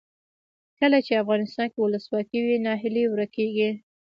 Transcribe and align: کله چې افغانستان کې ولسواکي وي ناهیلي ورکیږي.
کله 0.79 0.97
چې 1.05 1.21
افغانستان 1.23 1.67
کې 1.71 1.79
ولسواکي 1.81 2.39
وي 2.45 2.55
ناهیلي 2.67 3.03
ورکیږي. 3.09 3.71